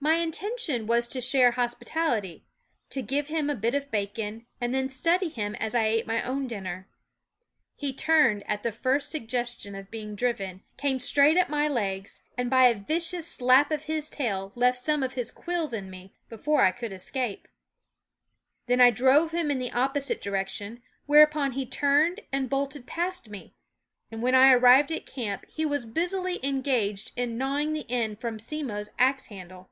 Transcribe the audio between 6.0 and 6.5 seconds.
my own